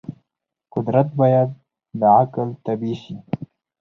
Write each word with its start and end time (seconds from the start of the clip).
قدرت 0.73 1.07
باید 1.19 1.49
د 1.99 2.01
عقل 2.17 2.49
تابع 2.63 2.93
شي. 3.01 3.15